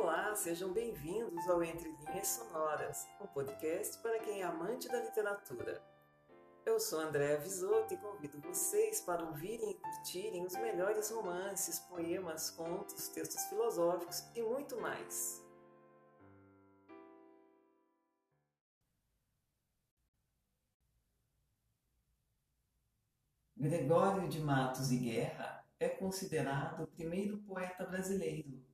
[0.00, 5.82] Olá, sejam bem-vindos ao Entre Linhas Sonoras, um podcast para quem é amante da literatura.
[6.64, 12.48] Eu sou Andréa Visoto e convido vocês para ouvirem e curtirem os melhores romances, poemas,
[12.48, 15.44] contos, textos filosóficos e muito mais.
[23.56, 28.67] Gregório de Matos e Guerra é considerado o primeiro poeta brasileiro,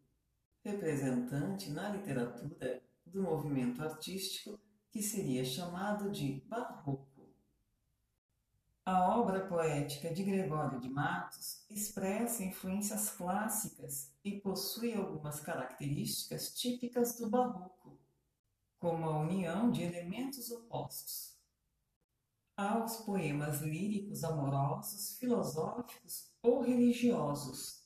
[0.65, 4.59] representante na literatura do movimento artístico
[4.91, 7.29] que seria chamado de barroco.
[8.87, 17.17] A obra poética de Gregório de Matos expressa influências clássicas e possui algumas características típicas
[17.17, 17.99] do barroco,
[18.79, 21.35] como a união de elementos opostos.
[22.57, 27.84] Há os poemas líricos amorosos, filosóficos ou religiosos.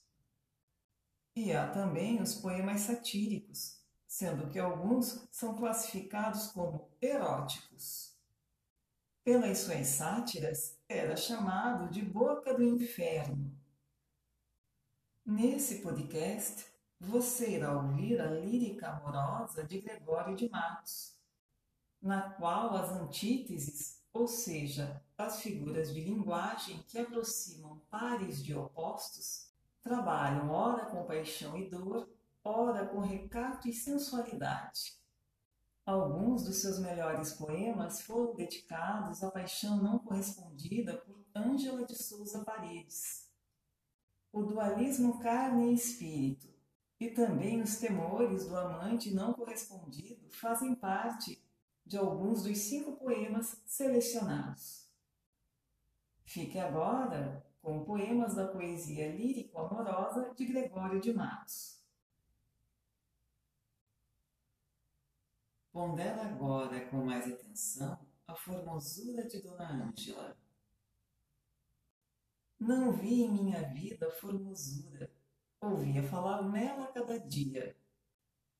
[1.40, 8.18] E há também os poemas satíricos, sendo que alguns são classificados como eróticos
[9.22, 13.56] pelas suas sátiras, era chamado de Boca do Inferno.
[15.24, 16.66] Nesse podcast,
[16.98, 21.16] você irá ouvir a lírica amorosa de Gregório de Matos,
[22.02, 29.47] na qual as antíteses, ou seja, as figuras de linguagem que aproximam pares de opostos,
[29.88, 32.06] trabalham ora com paixão e dor,
[32.44, 34.98] ora com recato e sensualidade.
[35.84, 42.44] Alguns dos seus melhores poemas foram dedicados à paixão não correspondida por Ângela de Souza
[42.44, 43.26] Paredes.
[44.30, 46.52] O dualismo carne e espírito
[47.00, 51.42] e também os temores do amante não correspondido fazem parte
[51.86, 54.86] de alguns dos cinco poemas selecionados.
[56.26, 61.84] Fique agora com poemas da poesia lírico-amorosa de Gregório de Matos.
[65.70, 70.34] Pondera agora com mais atenção a formosura de Dona Ângela.
[72.58, 75.12] Não vi em minha vida formosura,
[75.60, 77.76] ouvia falar nela cada dia,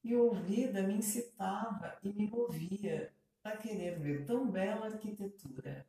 [0.04, 3.10] e ouvida me incitava e me movia
[3.42, 5.88] a querer ver tão bela arquitetura.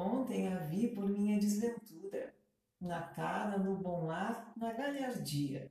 [0.00, 2.34] Ontem a vi por minha desventura,
[2.80, 5.70] na cara, no bom ar, na galhardia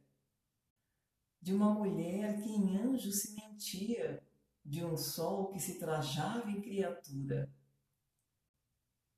[1.42, 4.22] de uma mulher que em anjo se mentia,
[4.64, 7.52] de um sol que se trajava em criatura.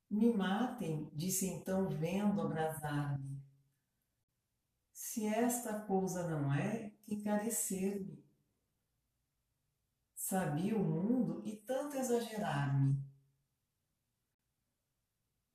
[0.08, 3.42] Me matem, disse então vendo abrasar-me.
[4.92, 8.24] Se esta coisa não é, encarecer-me.
[10.14, 13.01] Sabia o mundo e tanto exagerar-me.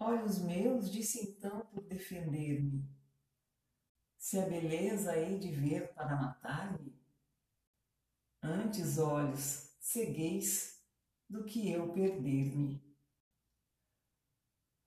[0.08, 2.90] Olhos meus, disse então por defender-me
[4.18, 6.98] se a beleza hei de ver para matar-me?
[8.42, 10.82] Antes, olhos, cegueis
[11.30, 12.82] do que eu perder-me.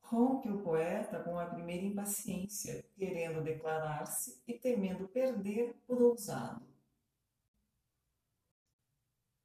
[0.01, 6.67] Rompe o poeta com a primeira impaciência, querendo declarar-se e temendo perder por ousado.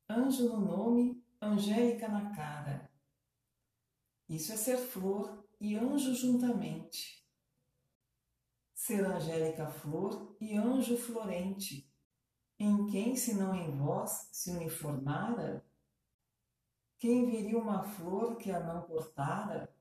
[0.09, 2.89] Anjo no nome, Angélica na cara.
[4.29, 7.25] Isso é ser flor e anjo juntamente
[8.73, 11.91] ser angélica flor e anjo florente,
[12.59, 15.65] em quem, se não em vós, se uniformara?
[16.97, 19.73] Quem viria uma flor que a não cortara?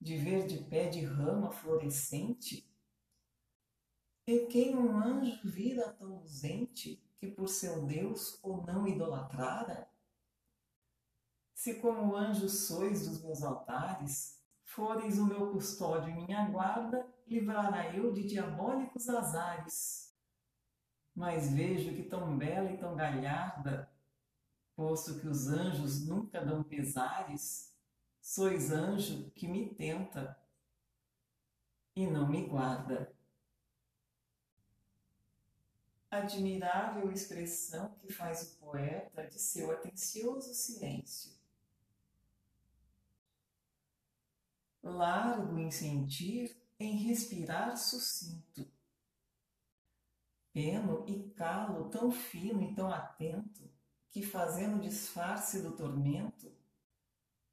[0.00, 2.68] De verde pé de rama florescente?
[4.26, 9.89] E quem um anjo vira tão ausente que por seu Deus ou não idolatrara?
[11.60, 17.94] Se como anjo sois dos meus altares, Fores o meu custódio e minha guarda, livrará
[17.94, 20.16] eu de diabólicos azares.
[21.14, 23.92] Mas vejo que tão bela e tão galharda,
[24.74, 27.76] posto que os anjos nunca dão pesares,
[28.22, 30.38] sois anjo que me tenta
[31.94, 33.12] e não me guarda.
[36.10, 41.39] Admirável expressão que faz o poeta de seu atencioso silêncio
[44.82, 48.70] largo em sentir, em respirar sucinto.
[50.52, 53.70] Peno e calo tão fino e tão atento,
[54.10, 56.52] que fazendo disfarce do tormento,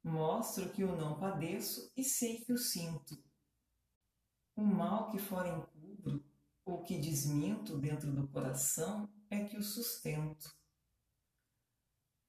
[0.02, 3.22] mostro que o não padeço e sei que o sinto.
[4.56, 6.24] O mal que fora encubro,
[6.64, 10.52] ou que desminto dentro do coração, é que o sustento.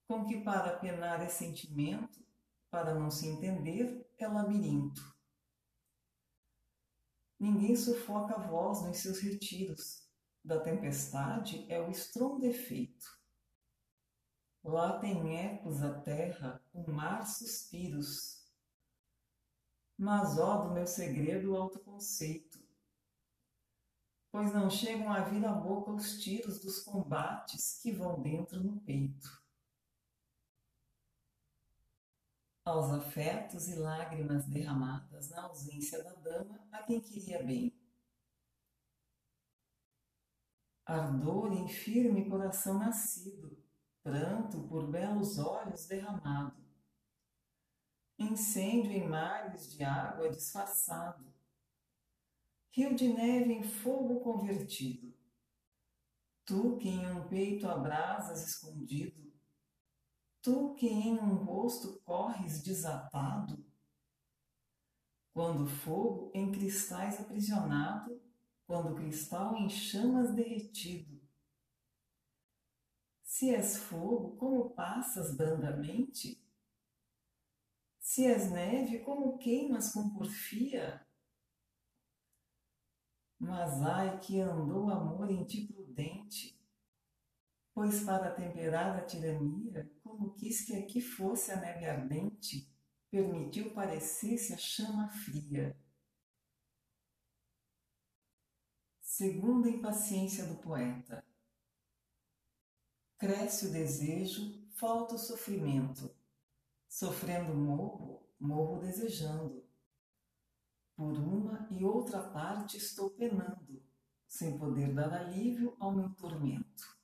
[0.06, 2.24] Com que para penar é sentimento,
[2.70, 5.02] para não se entender, é labirinto.
[7.38, 10.06] Ninguém sufoca a voz nos seus retiros,
[10.44, 13.18] da tempestade é o estrondo efeito.
[14.62, 18.46] Lá tem ecos a terra, um mar suspiros.
[19.96, 22.58] Mas ó do meu segredo o autoconceito,
[24.30, 28.80] pois não chegam a vir à boca os tiros dos combates que vão dentro no
[28.80, 29.42] peito.
[32.70, 37.76] Aos afetos e lágrimas derramadas na ausência da dama a quem queria bem.
[40.86, 43.60] Ardor em firme coração nascido,
[44.04, 46.64] pranto por belos olhos derramado,
[48.16, 51.26] incêndio em mares de água disfarçado,
[52.70, 55.12] rio de neve em fogo convertido,
[56.44, 59.29] tu que em um peito abrasas escondido,
[60.42, 63.64] tu que em um rosto corres desatado,
[65.32, 68.20] quando fogo em cristais aprisionado
[68.70, 71.20] quando cristal em chamas derretido.
[73.24, 76.40] Se és fogo, como passas brandamente?
[77.98, 81.04] Se és neve, como queimas com porfia?
[83.40, 86.49] Mas ai que andou amor em ti prudente,
[87.80, 92.70] pois para temperar a tirania, como quis que aqui fosse a neve ardente,
[93.10, 95.74] permitiu parecer-se a chama fria.
[99.00, 101.24] Segunda impaciência do poeta.
[103.16, 106.14] Cresce o desejo, falta o sofrimento.
[106.86, 109.66] Sofrendo morro, morro desejando.
[110.94, 113.82] Por uma e outra parte estou penando,
[114.28, 116.99] sem poder dar alívio ao meu tormento.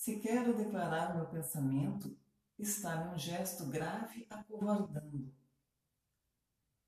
[0.00, 2.16] Se quero declarar meu pensamento,
[2.58, 5.30] está-me um gesto grave acovardando.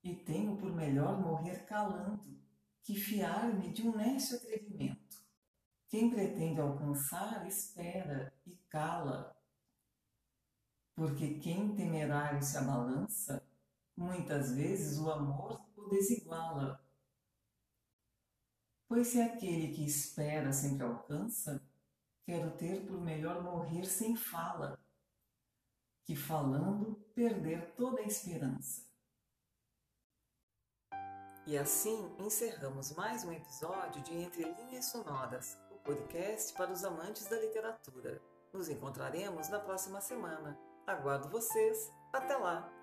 [0.02, 2.40] E tenho por melhor morrer calando,
[2.82, 5.22] que fiar-me de um nécio atrevimento.
[5.88, 9.36] Quem pretende alcançar, espera e cala.
[10.94, 13.46] Porque quem temerário se abalança,
[13.94, 16.82] muitas vezes o amor o desiguala.
[18.88, 21.62] Pois se aquele que espera sempre alcança,
[22.24, 24.78] quero ter por melhor morrer sem fala,
[26.04, 28.90] que falando perder toda a esperança.
[31.46, 37.26] E assim encerramos mais um episódio de Entre Linhas Sonoras, o podcast para os amantes
[37.26, 38.22] da literatura.
[38.52, 40.58] Nos encontraremos na próxima semana.
[40.86, 41.90] Aguardo vocês.
[42.12, 42.81] Até lá!